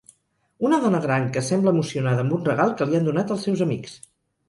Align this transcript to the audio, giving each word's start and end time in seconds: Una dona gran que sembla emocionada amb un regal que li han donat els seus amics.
Una 0.69 0.79
dona 0.85 1.01
gran 1.03 1.27
que 1.35 1.45
sembla 1.51 1.75
emocionada 1.79 2.25
amb 2.25 2.35
un 2.41 2.45
regal 2.51 2.77
que 2.83 2.91
li 2.91 3.01
han 3.01 3.11
donat 3.13 3.39
els 3.39 3.51
seus 3.51 3.67
amics. 3.71 3.99